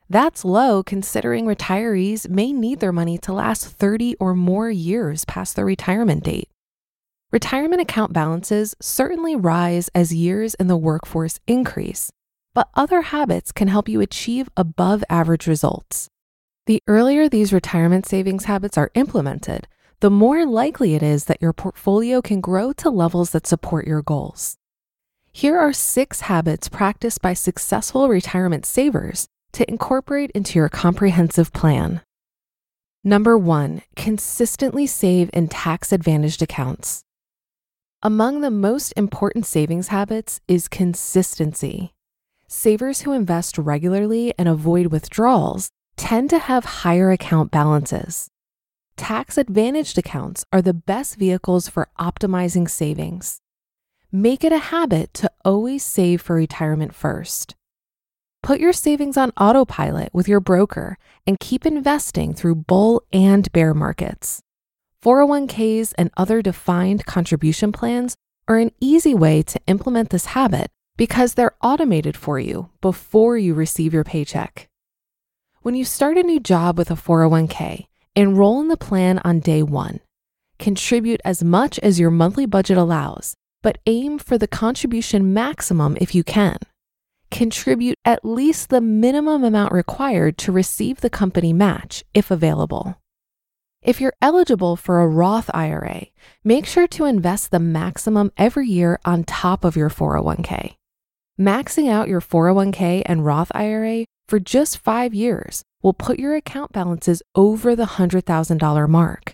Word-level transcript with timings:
That's 0.10 0.44
low 0.44 0.84
considering 0.84 1.46
retirees 1.46 2.28
may 2.28 2.52
need 2.52 2.82
their 2.82 2.92
money 2.92 3.18
to 3.20 3.32
last 3.32 3.66
30 3.66 4.18
or 4.20 4.36
more 4.36 4.70
years 4.70 5.24
past 5.24 5.56
their 5.56 5.64
retirement 5.66 6.26
date. 6.26 6.50
Retirement 7.32 7.82
account 7.82 8.12
balances 8.12 8.76
certainly 8.82 9.38
rise 9.38 9.90
as 9.96 10.14
years 10.14 10.54
in 10.56 10.68
the 10.68 10.76
workforce 10.76 11.40
increase, 11.48 12.12
but 12.54 12.70
other 12.76 13.02
habits 13.02 13.52
can 13.52 13.68
help 13.68 13.90
you 13.90 14.02
achieve 14.02 14.50
above 14.56 15.04
average 15.10 15.48
results. 15.48 16.10
The 16.66 16.82
earlier 16.88 17.28
these 17.28 17.52
retirement 17.52 18.06
savings 18.06 18.46
habits 18.46 18.78
are 18.78 18.92
implemented, 18.94 19.68
the 20.00 20.10
more 20.10 20.46
likely 20.46 20.96
it 20.96 21.04
is 21.04 21.26
that 21.26 21.42
your 21.42 21.54
portfolio 21.54 22.22
can 22.22 22.42
grow 22.42 22.74
to 22.74 22.90
levels 22.90 23.32
that 23.32 23.48
support 23.48 23.88
your 23.88 24.02
goals. 24.02 24.58
Here 25.32 25.58
are 25.58 25.74
six 25.74 26.22
habits 26.22 26.70
practiced 26.70 27.22
by 27.22 27.34
successful 27.34 28.08
retirement 28.08 28.66
savers 28.66 29.28
to 29.54 29.68
incorporate 29.70 30.30
into 30.32 30.60
your 30.60 30.70
comprehensive 30.70 31.54
plan. 31.54 32.02
Number 33.04 33.38
one, 33.38 33.82
consistently 33.96 34.86
save 34.88 35.30
in 35.34 35.48
tax 35.48 35.92
advantaged 35.92 36.42
accounts. 36.42 37.04
Among 38.02 38.42
the 38.42 38.52
most 38.52 38.92
important 38.98 39.46
savings 39.46 39.88
habits 39.88 40.42
is 40.48 40.68
consistency. 40.68 41.93
Savers 42.56 43.02
who 43.02 43.14
invest 43.14 43.58
regularly 43.58 44.32
and 44.38 44.48
avoid 44.48 44.86
withdrawals 44.86 45.72
tend 45.98 46.30
to 46.30 46.38
have 46.38 46.64
higher 46.86 47.12
account 47.12 47.50
balances. 47.50 48.30
Tax 48.96 49.40
advantaged 49.40 49.98
accounts 49.98 50.46
are 50.54 50.62
the 50.62 50.72
best 50.72 51.16
vehicles 51.16 51.68
for 51.68 51.90
optimizing 52.00 52.70
savings. 52.70 53.40
Make 54.12 54.44
it 54.44 54.52
a 54.52 54.70
habit 54.70 55.16
to 55.16 55.32
always 55.44 55.84
save 55.84 56.22
for 56.22 56.36
retirement 56.36 56.94
first. 56.94 57.56
Put 58.44 58.60
your 58.60 58.72
savings 58.72 59.18
on 59.18 59.32
autopilot 59.32 60.14
with 60.14 60.28
your 60.28 60.40
broker 60.40 61.00
and 61.26 61.40
keep 61.40 61.66
investing 61.66 62.36
through 62.36 62.64
bull 62.70 63.02
and 63.12 63.52
bear 63.52 63.74
markets. 63.74 64.44
401ks 65.04 65.96
and 65.98 66.12
other 66.16 66.44
defined 66.44 67.08
contribution 67.08 67.72
plans 67.72 68.16
are 68.48 68.60
an 68.60 68.72
easy 68.80 69.16
way 69.16 69.42
to 69.42 69.60
implement 69.66 70.12
this 70.12 70.28
habit 70.28 70.70
because 70.98 71.34
they're 71.34 71.56
automated 71.62 72.16
for 72.16 72.40
you 72.40 72.70
before 72.82 73.38
you 73.38 73.54
receive 73.54 73.94
your 73.94 74.04
paycheck. 74.04 74.68
When 75.62 75.76
you 75.76 75.86
start 75.86 76.18
a 76.18 76.24
new 76.24 76.40
job 76.40 76.78
with 76.78 76.92
a 76.92 76.96
401k, 76.96 77.88
enroll 78.16 78.60
in 78.62 78.68
the 78.68 78.78
plan 78.78 79.20
on 79.24 79.40
day 79.40 79.64
one. 79.64 80.02
Contribute 80.60 81.22
as 81.26 81.44
much 81.44 81.80
as 81.80 82.00
your 82.00 82.12
monthly 82.12 82.46
budget 82.46 82.78
allows, 82.78 83.34
but 83.62 83.80
aim 83.86 84.20
for 84.20 84.38
the 84.38 84.48
contribution 84.48 85.34
maximum 85.34 85.98
if 86.00 86.14
you 86.14 86.24
can. 86.24 86.58
Contribute 87.32 87.98
at 88.06 88.24
least 88.24 88.70
the 88.70 88.82
minimum 88.82 89.44
amount 89.44 89.74
required 89.74 90.38
to 90.38 90.52
receive 90.52 91.02
the 91.02 91.10
company 91.10 91.54
match 91.54 92.04
if 92.14 92.30
available. 92.30 92.96
If 93.82 94.00
you're 94.00 94.14
eligible 94.22 94.76
for 94.76 95.02
a 95.02 95.08
Roth 95.08 95.50
IRA, 95.54 96.08
make 96.44 96.66
sure 96.66 96.88
to 96.88 97.06
invest 97.06 97.52
the 97.52 97.60
maximum 97.60 98.32
every 98.38 98.68
year 98.68 99.00
on 99.04 99.24
top 99.24 99.66
of 99.66 99.76
your 99.76 99.90
401k. 99.90 100.76
Maxing 101.40 101.90
out 101.90 102.08
your 102.08 102.22
401k 102.22 103.02
and 103.08 103.26
Roth 103.26 103.52
IRA 103.56 104.06
for 104.28 104.40
just 104.40 104.78
five 104.78 105.16
years 105.16 105.64
will 105.82 105.94
put 105.94 106.20
your 106.20 106.36
account 106.36 106.72
balances 106.72 107.24
over 107.34 107.76
the 107.76 107.86
$100,000 107.86 108.88
mark. 108.88 109.34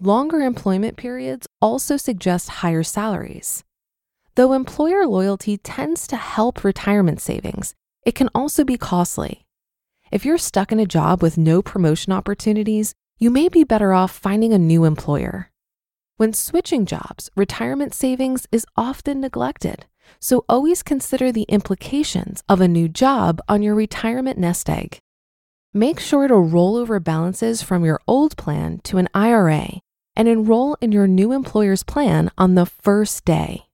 Longer 0.00 0.40
employment 0.40 0.96
periods 0.96 1.46
also 1.60 1.98
suggest 1.98 2.48
higher 2.48 2.82
salaries. 2.82 3.62
Though 4.36 4.54
employer 4.54 5.06
loyalty 5.06 5.58
tends 5.58 6.06
to 6.06 6.16
help 6.16 6.64
retirement 6.64 7.20
savings, 7.20 7.74
it 8.06 8.14
can 8.14 8.30
also 8.34 8.64
be 8.64 8.78
costly. 8.78 9.44
If 10.10 10.24
you're 10.24 10.38
stuck 10.38 10.72
in 10.72 10.80
a 10.80 10.86
job 10.86 11.22
with 11.22 11.36
no 11.36 11.60
promotion 11.60 12.14
opportunities, 12.14 12.94
you 13.18 13.28
may 13.28 13.50
be 13.50 13.64
better 13.64 13.92
off 13.92 14.12
finding 14.12 14.54
a 14.54 14.58
new 14.58 14.86
employer. 14.86 15.49
When 16.20 16.34
switching 16.34 16.84
jobs, 16.84 17.30
retirement 17.34 17.94
savings 17.94 18.46
is 18.52 18.66
often 18.76 19.22
neglected, 19.22 19.86
so 20.18 20.44
always 20.50 20.82
consider 20.82 21.32
the 21.32 21.44
implications 21.48 22.42
of 22.46 22.60
a 22.60 22.68
new 22.68 22.90
job 22.90 23.40
on 23.48 23.62
your 23.62 23.74
retirement 23.74 24.38
nest 24.38 24.68
egg. 24.68 24.98
make 25.72 25.98
sure 25.98 26.28
to 26.28 26.34
roll 26.34 26.76
over 26.76 27.00
balances 27.00 27.62
from 27.62 27.86
your 27.86 28.02
old 28.06 28.36
plan 28.36 28.80
to 28.84 28.98
an 28.98 29.08
IRA 29.14 29.80
and 30.14 30.28
enroll 30.28 30.76
in 30.82 30.92
your 30.92 31.08
new 31.08 31.32
employer's 31.32 31.84
plan 31.84 32.30
on 32.36 32.54
the 32.54 32.66
first 32.66 33.24
day. 33.24 33.70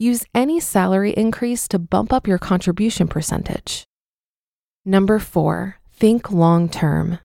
Use 0.00 0.24
any 0.34 0.58
salary 0.58 1.12
increase 1.12 1.68
to 1.68 1.78
bump 1.78 2.12
up 2.12 2.26
your 2.26 2.38
contribution 2.38 3.06
percentage. 3.06 3.84
Number 4.84 5.20
four, 5.20 5.76
think 5.92 6.32
long 6.32 6.68
term. 6.68 7.20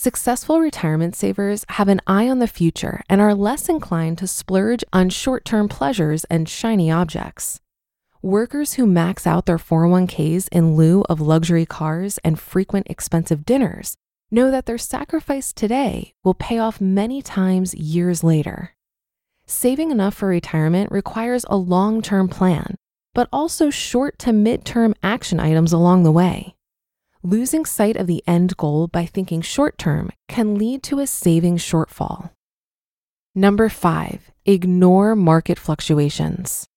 Successful 0.00 0.60
retirement 0.60 1.16
savers 1.16 1.64
have 1.70 1.88
an 1.88 2.00
eye 2.06 2.28
on 2.28 2.38
the 2.38 2.46
future 2.46 3.02
and 3.08 3.20
are 3.20 3.34
less 3.34 3.68
inclined 3.68 4.16
to 4.18 4.28
splurge 4.28 4.84
on 4.92 5.08
short 5.08 5.44
term 5.44 5.68
pleasures 5.68 6.22
and 6.30 6.48
shiny 6.48 6.88
objects. 6.88 7.58
Workers 8.22 8.74
who 8.74 8.86
max 8.86 9.26
out 9.26 9.46
their 9.46 9.58
401ks 9.58 10.46
in 10.52 10.76
lieu 10.76 11.02
of 11.08 11.20
luxury 11.20 11.66
cars 11.66 12.18
and 12.18 12.38
frequent 12.38 12.86
expensive 12.88 13.44
dinners 13.44 13.96
know 14.30 14.52
that 14.52 14.66
their 14.66 14.78
sacrifice 14.78 15.52
today 15.52 16.12
will 16.22 16.32
pay 16.32 16.60
off 16.60 16.80
many 16.80 17.20
times 17.20 17.74
years 17.74 18.22
later. 18.22 18.76
Saving 19.46 19.90
enough 19.90 20.14
for 20.14 20.28
retirement 20.28 20.92
requires 20.92 21.44
a 21.50 21.56
long 21.56 22.02
term 22.02 22.28
plan, 22.28 22.76
but 23.14 23.28
also 23.32 23.68
short 23.68 24.16
to 24.20 24.32
mid 24.32 24.64
term 24.64 24.94
action 25.02 25.40
items 25.40 25.72
along 25.72 26.04
the 26.04 26.12
way. 26.12 26.54
Losing 27.24 27.64
sight 27.64 27.96
of 27.96 28.06
the 28.06 28.22
end 28.28 28.56
goal 28.56 28.86
by 28.86 29.04
thinking 29.04 29.40
short 29.40 29.76
term 29.76 30.10
can 30.28 30.56
lead 30.56 30.84
to 30.84 31.00
a 31.00 31.06
savings 31.06 31.62
shortfall. 31.62 32.30
Number 33.34 33.68
five, 33.68 34.30
ignore 34.44 35.16
market 35.16 35.58
fluctuations. 35.58 36.68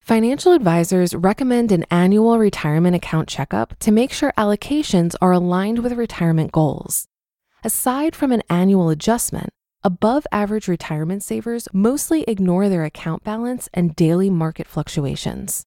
Financial 0.00 0.52
advisors 0.52 1.14
recommend 1.14 1.70
an 1.70 1.84
annual 1.88 2.36
retirement 2.36 2.96
account 2.96 3.28
checkup 3.28 3.78
to 3.78 3.92
make 3.92 4.12
sure 4.12 4.32
allocations 4.36 5.14
are 5.22 5.32
aligned 5.32 5.84
with 5.84 5.92
retirement 5.92 6.50
goals. 6.50 7.06
Aside 7.62 8.16
from 8.16 8.32
an 8.32 8.42
annual 8.50 8.90
adjustment, 8.90 9.50
above 9.84 10.26
average 10.32 10.66
retirement 10.66 11.22
savers 11.22 11.68
mostly 11.72 12.24
ignore 12.24 12.68
their 12.68 12.84
account 12.84 13.22
balance 13.22 13.68
and 13.72 13.94
daily 13.94 14.30
market 14.30 14.66
fluctuations. 14.66 15.64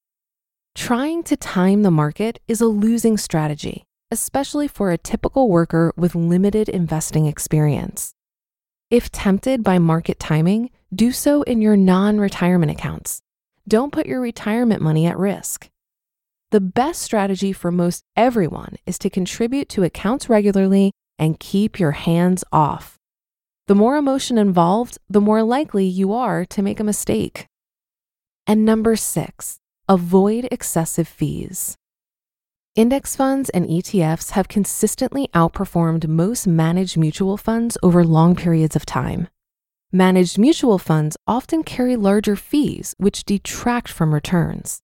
Trying 0.78 1.24
to 1.24 1.36
time 1.36 1.82
the 1.82 1.92
market 1.92 2.40
is 2.48 2.62
a 2.62 2.68
losing 2.68 3.18
strategy, 3.18 3.84
especially 4.12 4.68
for 4.68 4.92
a 4.92 4.98
typical 4.98 5.50
worker 5.50 5.92
with 5.98 6.14
limited 6.14 6.70
investing 6.70 7.26
experience. 7.26 8.14
If 8.92 9.12
tempted 9.12 9.64
by 9.64 9.80
market 9.80 10.20
timing, 10.20 10.70
do 10.94 11.12
so 11.12 11.42
in 11.42 11.62
your 11.62 11.76
non 11.76 12.20
retirement 12.20 12.72
accounts 12.72 13.22
don't 13.68 13.92
put 13.92 14.06
your 14.06 14.22
retirement 14.22 14.82
money 14.82 15.08
at 15.08 15.18
risk. 15.18 15.68
The 16.52 16.62
best 16.62 17.02
strategy 17.02 17.52
for 17.52 17.72
most 17.72 18.04
everyone 18.16 18.78
is 18.86 19.00
to 19.00 19.10
contribute 19.10 19.68
to 19.70 19.84
accounts 19.84 20.30
regularly 20.30 20.94
and 21.20 21.40
keep 21.40 21.80
your 21.80 21.92
hands 21.92 22.46
off. 22.54 22.98
The 23.66 23.76
more 23.76 23.98
emotion 23.98 24.38
involved, 24.38 25.00
the 25.10 25.20
more 25.20 25.42
likely 25.44 25.86
you 25.86 26.14
are 26.14 26.46
to 26.46 26.62
make 26.62 26.80
a 26.80 26.86
mistake. 26.86 27.48
And 28.46 28.64
number 28.64 28.96
six, 28.96 29.60
avoid 29.88 30.48
excessive 30.52 31.08
fees. 31.08 31.76
Index 32.76 33.16
funds 33.16 33.50
and 33.50 33.66
ETFs 33.66 34.32
have 34.32 34.48
consistently 34.48 35.30
outperformed 35.34 36.08
most 36.08 36.46
managed 36.46 36.98
mutual 36.98 37.38
funds 37.38 37.78
over 37.82 38.04
long 38.04 38.36
periods 38.36 38.76
of 38.76 38.86
time. 38.86 39.30
Managed 39.92 40.38
mutual 40.38 40.78
funds 40.78 41.18
often 41.26 41.64
carry 41.64 41.96
larger 41.96 42.36
fees, 42.36 42.94
which 42.98 43.24
detract 43.24 43.88
from 43.90 44.14
returns. 44.14 44.82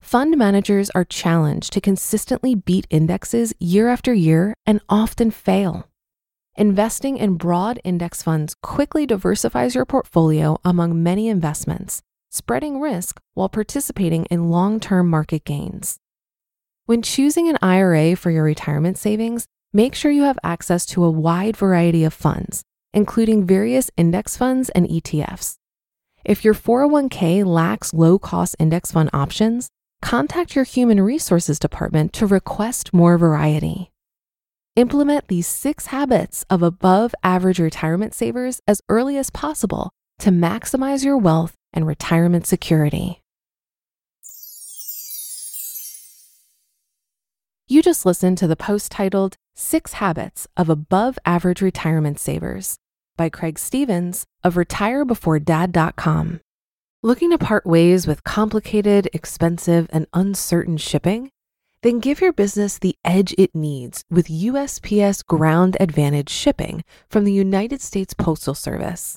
Fund 0.00 0.36
managers 0.36 0.90
are 0.90 1.04
challenged 1.04 1.72
to 1.72 1.80
consistently 1.80 2.54
beat 2.54 2.86
indexes 2.90 3.54
year 3.58 3.88
after 3.88 4.14
year 4.14 4.54
and 4.64 4.80
often 4.88 5.30
fail. 5.32 5.88
Investing 6.54 7.16
in 7.16 7.36
broad 7.38 7.80
index 7.82 8.22
funds 8.22 8.54
quickly 8.62 9.04
diversifies 9.04 9.74
your 9.74 9.84
portfolio 9.84 10.58
among 10.64 11.02
many 11.02 11.28
investments, 11.28 12.02
spreading 12.36 12.80
risk 12.80 13.20
while 13.34 13.48
participating 13.48 14.26
in 14.26 14.50
long 14.50 14.78
term 14.78 15.08
market 15.08 15.44
gains. 15.44 15.98
When 16.84 17.02
choosing 17.02 17.48
an 17.48 17.58
IRA 17.62 18.14
for 18.14 18.30
your 18.30 18.44
retirement 18.44 18.98
savings, 18.98 19.46
make 19.72 19.94
sure 19.94 20.10
you 20.10 20.22
have 20.22 20.38
access 20.44 20.86
to 20.86 21.04
a 21.04 21.10
wide 21.10 21.56
variety 21.56 22.04
of 22.04 22.14
funds 22.14 22.62
including 22.96 23.46
various 23.46 23.90
index 23.98 24.38
funds 24.38 24.70
and 24.70 24.88
ETFs. 24.88 25.56
If 26.24 26.44
your 26.44 26.54
401k 26.54 27.44
lacks 27.44 27.92
low 27.92 28.18
cost 28.18 28.56
index 28.58 28.90
fund 28.90 29.10
options, 29.12 29.68
contact 30.00 30.56
your 30.56 30.64
human 30.64 31.02
resources 31.02 31.58
department 31.58 32.14
to 32.14 32.26
request 32.26 32.94
more 32.94 33.18
variety. 33.18 33.92
Implement 34.76 35.28
these 35.28 35.46
six 35.46 35.86
habits 35.86 36.44
of 36.48 36.62
above 36.62 37.14
average 37.22 37.60
retirement 37.60 38.14
savers 38.14 38.60
as 38.66 38.80
early 38.88 39.18
as 39.18 39.30
possible 39.30 39.90
to 40.18 40.30
maximize 40.30 41.04
your 41.04 41.18
wealth 41.18 41.54
and 41.72 41.86
retirement 41.86 42.46
security. 42.46 43.22
You 47.68 47.82
just 47.82 48.06
listened 48.06 48.38
to 48.38 48.46
the 48.46 48.54
post 48.54 48.92
titled 48.92 49.36
Six 49.56 49.94
Habits 49.94 50.46
of 50.56 50.68
Above 50.68 51.18
Average 51.26 51.62
Retirement 51.62 52.20
Savers 52.20 52.76
by 53.16 53.28
Craig 53.28 53.58
Stephens 53.58 54.24
of 54.44 54.54
retirebeforedad.com. 54.54 56.40
Looking 57.02 57.30
to 57.30 57.38
part 57.38 57.66
ways 57.66 58.06
with 58.06 58.22
complicated, 58.24 59.08
expensive, 59.12 59.88
and 59.92 60.06
uncertain 60.12 60.76
shipping? 60.76 61.30
Then 61.82 62.00
give 62.00 62.20
your 62.20 62.32
business 62.32 62.78
the 62.78 62.96
edge 63.04 63.34
it 63.36 63.54
needs 63.54 64.02
with 64.10 64.28
USPS 64.28 65.24
Ground 65.26 65.76
Advantage 65.80 66.30
shipping 66.30 66.84
from 67.08 67.24
the 67.24 67.32
United 67.32 67.80
States 67.80 68.14
Postal 68.14 68.54
Service. 68.54 69.16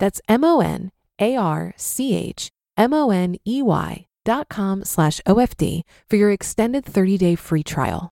That's 0.00 0.20
M 0.26 0.42
O 0.42 0.60
N 0.60 0.90
A 1.20 1.36
R 1.36 1.72
C 1.76 2.16
H 2.16 2.50
M 2.76 2.92
O 2.92 3.10
N 3.10 3.36
E 3.46 3.62
Y 3.62 4.06
dot 4.24 4.48
com 4.48 4.84
slash 4.84 5.20
OFD 5.26 5.82
for 6.08 6.16
your 6.16 6.32
extended 6.32 6.84
30 6.84 7.16
day 7.18 7.34
free 7.36 7.62
trial. 7.62 8.10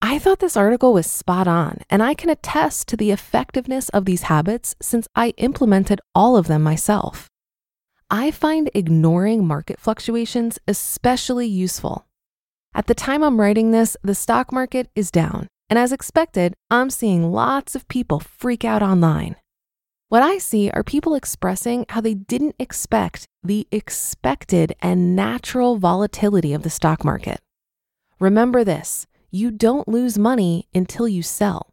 I 0.00 0.20
thought 0.20 0.38
this 0.38 0.56
article 0.56 0.92
was 0.92 1.10
spot 1.10 1.48
on, 1.48 1.78
and 1.90 2.04
I 2.04 2.14
can 2.14 2.30
attest 2.30 2.86
to 2.88 2.96
the 2.96 3.10
effectiveness 3.10 3.88
of 3.88 4.04
these 4.04 4.22
habits 4.22 4.76
since 4.80 5.08
I 5.16 5.30
implemented 5.38 6.00
all 6.14 6.36
of 6.36 6.46
them 6.46 6.62
myself. 6.62 7.28
I 8.08 8.30
find 8.30 8.70
ignoring 8.74 9.44
market 9.44 9.80
fluctuations 9.80 10.58
especially 10.68 11.48
useful. 11.48 12.06
At 12.74 12.86
the 12.86 12.94
time 12.94 13.24
I'm 13.24 13.40
writing 13.40 13.72
this, 13.72 13.96
the 14.04 14.14
stock 14.14 14.52
market 14.52 14.88
is 14.94 15.10
down, 15.10 15.48
And 15.68 15.78
as 15.78 15.92
expected, 15.92 16.54
I'm 16.70 16.90
seeing 16.90 17.32
lots 17.32 17.74
of 17.74 17.88
people 17.88 18.20
freak 18.20 18.64
out 18.64 18.82
online. 18.82 19.36
What 20.10 20.22
I 20.22 20.38
see 20.38 20.70
are 20.70 20.82
people 20.82 21.14
expressing 21.14 21.84
how 21.90 22.00
they 22.00 22.14
didn't 22.14 22.56
expect 22.58 23.26
the 23.42 23.68
expected 23.70 24.74
and 24.80 25.14
natural 25.14 25.76
volatility 25.76 26.54
of 26.54 26.62
the 26.62 26.70
stock 26.70 27.04
market. 27.04 27.40
Remember 28.18 28.64
this 28.64 29.06
you 29.30 29.50
don't 29.50 29.86
lose 29.86 30.18
money 30.18 30.66
until 30.74 31.06
you 31.06 31.22
sell. 31.22 31.68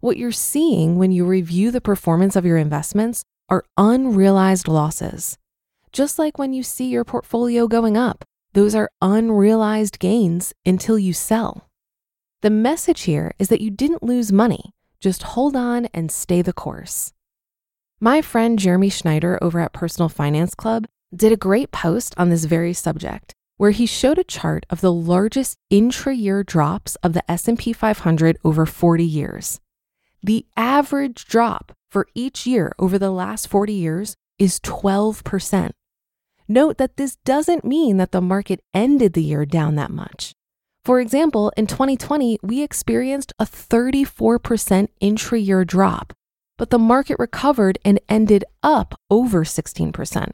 What 0.00 0.16
you're 0.16 0.32
seeing 0.32 0.96
when 0.96 1.12
you 1.12 1.26
review 1.26 1.70
the 1.70 1.82
performance 1.82 2.36
of 2.36 2.46
your 2.46 2.56
investments 2.56 3.22
are 3.50 3.64
unrealized 3.76 4.66
losses. 4.66 5.36
Just 5.92 6.18
like 6.18 6.38
when 6.38 6.54
you 6.54 6.62
see 6.62 6.86
your 6.86 7.04
portfolio 7.04 7.68
going 7.68 7.98
up, 7.98 8.24
those 8.54 8.74
are 8.74 8.88
unrealized 9.02 9.98
gains 9.98 10.54
until 10.64 10.98
you 10.98 11.12
sell. 11.12 11.68
The 12.40 12.48
message 12.48 13.02
here 13.02 13.34
is 13.38 13.48
that 13.48 13.60
you 13.60 13.70
didn't 13.70 14.02
lose 14.02 14.32
money, 14.32 14.72
just 15.00 15.22
hold 15.22 15.54
on 15.54 15.84
and 15.92 16.10
stay 16.10 16.40
the 16.40 16.54
course. 16.54 17.12
My 18.00 18.20
friend 18.22 18.58
Jeremy 18.58 18.90
Schneider 18.90 19.38
over 19.40 19.60
at 19.60 19.72
Personal 19.72 20.08
Finance 20.08 20.54
Club 20.54 20.86
did 21.14 21.32
a 21.32 21.36
great 21.36 21.70
post 21.70 22.14
on 22.18 22.28
this 22.28 22.44
very 22.44 22.72
subject 22.72 23.32
where 23.56 23.70
he 23.70 23.86
showed 23.86 24.18
a 24.18 24.24
chart 24.24 24.66
of 24.68 24.80
the 24.80 24.92
largest 24.92 25.56
intra-year 25.70 26.42
drops 26.42 26.96
of 26.96 27.12
the 27.12 27.30
S&P 27.30 27.72
500 27.72 28.36
over 28.44 28.66
40 28.66 29.04
years. 29.04 29.60
The 30.22 30.44
average 30.56 31.26
drop 31.26 31.72
for 31.88 32.08
each 32.14 32.46
year 32.46 32.72
over 32.80 32.98
the 32.98 33.12
last 33.12 33.46
40 33.46 33.72
years 33.72 34.16
is 34.38 34.58
12%. 34.60 35.70
Note 36.48 36.78
that 36.78 36.96
this 36.96 37.16
doesn't 37.24 37.64
mean 37.64 37.96
that 37.98 38.10
the 38.10 38.20
market 38.20 38.60
ended 38.74 39.12
the 39.12 39.22
year 39.22 39.46
down 39.46 39.76
that 39.76 39.90
much. 39.90 40.32
For 40.84 41.00
example, 41.00 41.52
in 41.56 41.66
2020, 41.68 42.40
we 42.42 42.62
experienced 42.62 43.32
a 43.38 43.46
34% 43.46 44.88
intra 45.00 45.38
year 45.38 45.64
drop, 45.64 46.12
but 46.64 46.70
the 46.70 46.78
market 46.78 47.18
recovered 47.18 47.78
and 47.84 48.00
ended 48.08 48.42
up 48.62 48.98
over 49.10 49.44
16%. 49.44 50.30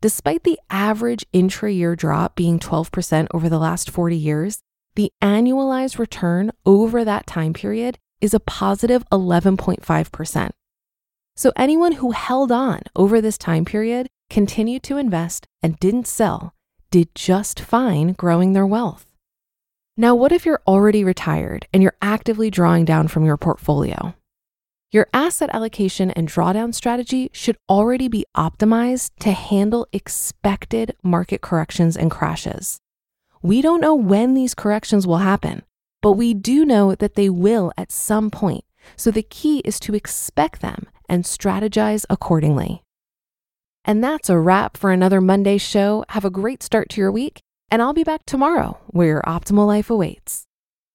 Despite 0.00 0.42
the 0.42 0.58
average 0.70 1.26
intra 1.34 1.70
year 1.70 1.94
drop 1.94 2.34
being 2.34 2.58
12% 2.58 3.26
over 3.34 3.50
the 3.50 3.58
last 3.58 3.90
40 3.90 4.16
years, 4.16 4.60
the 4.94 5.12
annualized 5.22 5.98
return 5.98 6.50
over 6.64 7.04
that 7.04 7.26
time 7.26 7.52
period 7.52 7.98
is 8.22 8.32
a 8.32 8.40
positive 8.40 9.04
11.5%. 9.12 10.50
So 11.36 11.52
anyone 11.56 11.92
who 11.92 12.12
held 12.12 12.50
on 12.50 12.80
over 12.96 13.20
this 13.20 13.36
time 13.36 13.66
period, 13.66 14.06
continued 14.30 14.82
to 14.84 14.96
invest, 14.96 15.46
and 15.62 15.78
didn't 15.78 16.06
sell 16.06 16.54
did 16.90 17.14
just 17.14 17.60
fine 17.60 18.14
growing 18.14 18.54
their 18.54 18.66
wealth. 18.66 19.04
Now, 19.94 20.14
what 20.14 20.32
if 20.32 20.46
you're 20.46 20.62
already 20.66 21.04
retired 21.04 21.68
and 21.70 21.82
you're 21.82 21.98
actively 22.00 22.50
drawing 22.50 22.86
down 22.86 23.08
from 23.08 23.26
your 23.26 23.36
portfolio? 23.36 24.14
Your 24.94 25.08
asset 25.12 25.50
allocation 25.52 26.12
and 26.12 26.28
drawdown 26.28 26.72
strategy 26.72 27.28
should 27.32 27.56
already 27.68 28.06
be 28.06 28.24
optimized 28.36 29.10
to 29.18 29.32
handle 29.32 29.88
expected 29.92 30.94
market 31.02 31.40
corrections 31.40 31.96
and 31.96 32.12
crashes. 32.12 32.78
We 33.42 33.60
don't 33.60 33.80
know 33.80 33.96
when 33.96 34.34
these 34.34 34.54
corrections 34.54 35.04
will 35.04 35.18
happen, 35.18 35.64
but 36.00 36.12
we 36.12 36.32
do 36.32 36.64
know 36.64 36.94
that 36.94 37.16
they 37.16 37.28
will 37.28 37.72
at 37.76 37.90
some 37.90 38.30
point. 38.30 38.64
So 38.94 39.10
the 39.10 39.24
key 39.24 39.62
is 39.64 39.80
to 39.80 39.96
expect 39.96 40.60
them 40.60 40.86
and 41.08 41.24
strategize 41.24 42.04
accordingly. 42.08 42.84
And 43.84 44.02
that's 44.04 44.30
a 44.30 44.38
wrap 44.38 44.76
for 44.76 44.92
another 44.92 45.20
Monday 45.20 45.58
show. 45.58 46.04
Have 46.10 46.24
a 46.24 46.30
great 46.30 46.62
start 46.62 46.88
to 46.90 47.00
your 47.00 47.10
week, 47.10 47.40
and 47.68 47.82
I'll 47.82 47.94
be 47.94 48.04
back 48.04 48.24
tomorrow 48.26 48.78
where 48.86 49.08
your 49.08 49.22
optimal 49.22 49.66
life 49.66 49.90
awaits. 49.90 50.46